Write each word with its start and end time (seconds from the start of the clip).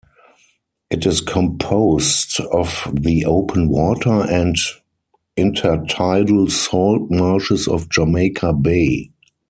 It 0.89 1.05
is 1.05 1.21
composed 1.21 2.39
of 2.51 2.91
the 2.91 3.23
open 3.25 3.69
water 3.69 4.11
and 4.27 4.55
intertidal 5.37 6.49
salt 6.49 7.11
marshes 7.11 7.67
of 7.67 7.87
Jamaica 7.87 8.53
Bay. 8.53 9.11